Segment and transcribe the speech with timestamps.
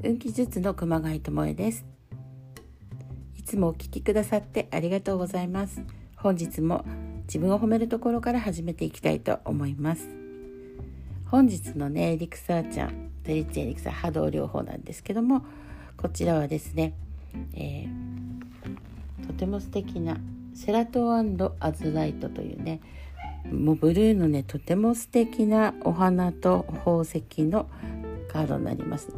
[0.00, 1.84] 運気術の熊谷智恵です。
[3.36, 5.82] いつもお聞きくださってありがとうございます。
[6.16, 6.84] 本日も
[7.26, 10.08] 自分を褒めるところから始めていきたいと思います。
[11.26, 15.44] 本日のねエリクサーちゃんデリッチエリクサー波動療法なんですけども
[15.96, 16.94] こちらはですね、
[17.54, 20.16] えー、とても素敵な
[20.54, 22.80] セラトアズライトというね
[23.52, 27.68] もうブルーのねとても素敵なお花と宝石の
[28.28, 29.08] カードになります。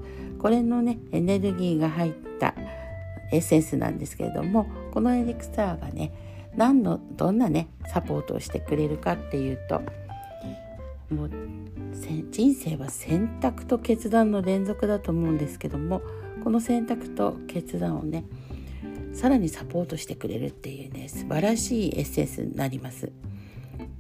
[0.41, 2.55] これのねエネルギーが入った
[3.33, 6.13] エッセンスなんですけれどもこのエリクサーがね
[6.57, 9.83] 何のどんなねサポートをしてくれるかっていうと
[11.15, 11.31] もう
[12.31, 16.03] 人生は選択と決断の連続だと思うんですけども
[16.43, 18.25] この選択と決断をね
[19.13, 23.13] さらにサポートしてくれるっていうね素晴らしいエッセンスになります。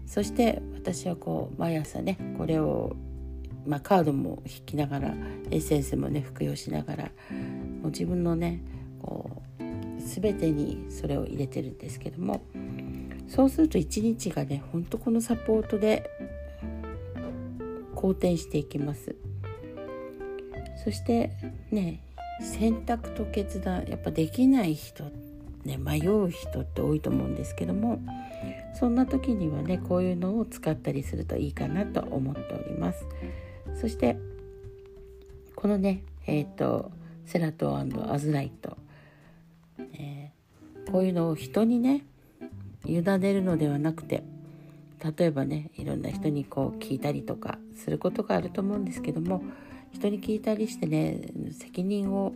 [0.07, 2.97] そして私はこう毎朝ねこれを
[3.71, 5.15] まあ、カードも引きながら
[5.53, 7.11] エッセンスもね服用しながらも
[7.85, 8.61] う自分のね
[9.01, 9.63] こう
[10.03, 12.43] 全てにそれを入れてるんですけども
[13.29, 16.11] そうすると一日がねほんとこのサポートで
[17.95, 19.15] 好転していきます
[20.83, 21.31] そして
[21.71, 22.03] ね
[22.43, 25.05] 選択と決断やっぱできない人
[25.65, 28.01] ね迷う人って多いと思うんですけども
[28.75, 33.07] そんな時にはねこういうのを使ったりするといいかなと思っております。
[33.81, 34.19] そして
[35.57, 36.91] このねえっ、ー、と
[37.25, 38.77] セラトアズライト、
[39.95, 42.05] えー、こういうのを人にね
[42.85, 44.23] 委ねるのではなくて
[45.17, 49.43] 例えばねいろんな人にこう聞いたりとかすることがあると思うんですけども
[49.93, 51.19] 人に聞いたりしてね
[51.53, 52.35] 責任を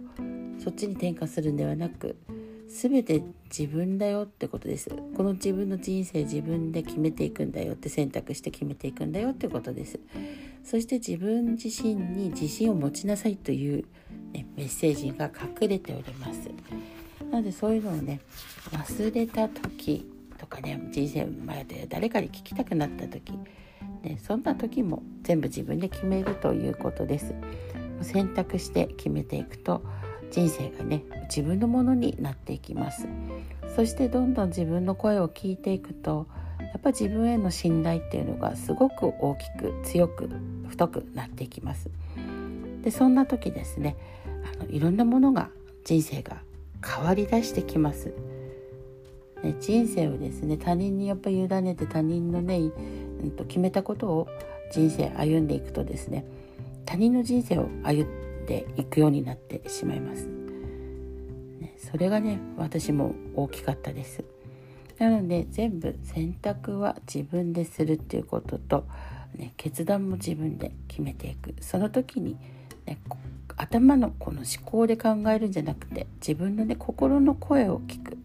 [0.62, 2.16] そっちに転嫁するんではなく
[2.74, 3.22] 全て
[3.56, 4.90] 自分だよってことです。
[5.16, 10.00] この自分の人生自分で決めていくんだよって選択して決めていくんだよってことです。
[10.64, 13.84] そして自分自身に自信を持ちなさいという、
[14.32, 16.50] ね、メッセージが隠れております。
[17.30, 18.20] なのでそういうのをね
[18.72, 20.04] 忘れた時
[20.36, 23.32] とかね人生前で誰かに聞きたくなった時
[24.02, 27.34] ね、そんな時も全部自分で決めるということです。
[28.02, 29.82] 選択して決めていくと
[30.34, 33.06] 人生がね自分のものになっていきます。
[33.76, 36.26] そしてどんどん自分の声を聞いていくと
[36.58, 40.28] やっぱ自分への信頼っていうのがすごく大きく強く
[40.68, 41.88] 太くなっていきます。
[42.82, 43.96] でそんな時ですね
[44.60, 45.50] あのいろんなものが
[45.84, 46.38] 人生が
[46.84, 48.12] 変わりだしてきます、
[49.42, 54.28] ね、人生をですね他人にやっぱ委ねて他人のね、うん、と決めたことを
[54.72, 56.26] 人生歩んでいくとですね
[56.84, 58.04] 他人の人生を歩
[58.44, 60.26] ていくようになってしまいます。
[61.60, 64.24] ね、それがね私も大きかったです。
[64.98, 68.86] なので全部選択は自分でするっていうことと、
[69.36, 72.36] ね、決断も自分で決めていくその時に、
[72.86, 72.98] ね、
[73.56, 78.18] 頭のこの思考で考えるんじゃなくて自分のね心の声を聞く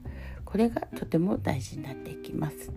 [0.45, 2.71] これがとても大事になっていきます。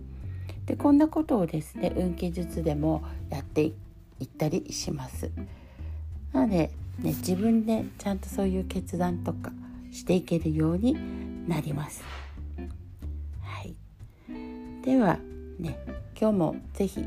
[0.65, 3.73] でこんなことをですね運気術でもやってい
[4.23, 5.31] ったりします。
[6.31, 9.51] なのでね、自分でちゃんとそういう決断とか
[9.91, 10.95] していけるように
[11.47, 12.03] なります。
[13.41, 13.75] はい、
[14.83, 15.17] では
[15.59, 15.77] ね
[16.19, 17.01] 今日も是非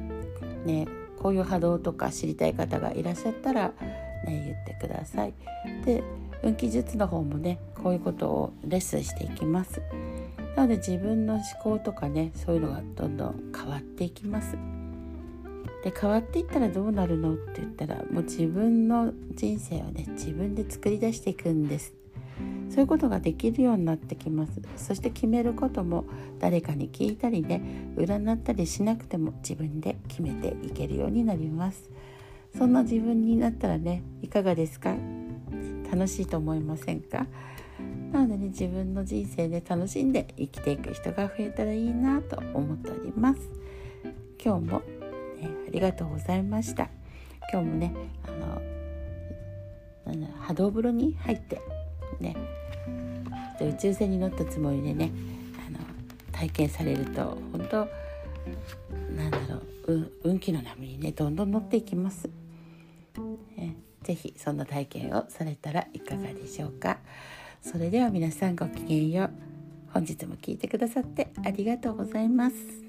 [0.64, 0.86] ね
[1.19, 3.75] こういう波動とか知りたい方がいらっしゃったら、ね、
[4.26, 5.34] 言ってください。
[5.84, 6.02] で
[6.42, 9.80] 運気術の方もねこういうことをレッスンしていきます。
[10.56, 14.56] なので自分の思考とかねそういうのがどんどん変わっていきます。
[15.84, 17.34] で変わっていったらどうなるの？
[17.34, 21.94] って言ったらもう自分の人生をね自分で作り出していくんです。
[22.69, 24.60] そういうことができるようになってきます。
[24.76, 26.04] そして決めることも
[26.38, 31.88] 誰かに聞いたりね占ったりしなくても自分で決めていけるようになります。
[32.58, 34.97] そんな自分になったらねいかがですか？
[35.91, 37.26] 楽しいと思いませんか？
[38.12, 43.48] なのでね自分の人生で楽しんで生きていく人が増えたらいいなと思っております。
[44.43, 44.82] 今日も
[45.41, 46.88] ね、ありがとうございました
[47.52, 47.94] 今日もね
[48.26, 51.61] あの波動風呂に入って
[52.20, 52.37] ね
[53.61, 55.11] 宇宙船に乗ったつもりでね
[55.66, 55.78] あの
[56.31, 57.88] 体験されると本当
[59.16, 62.28] なんだろう、う運気の波にねどんどん乗っていきます。
[63.56, 63.72] え
[64.02, 66.99] ぜひそんな体験をされたらいかがでしょうか。
[67.61, 69.31] それでは皆さんごきげんよう。
[69.93, 72.86] 本日も聞いてくださってありがとうございます。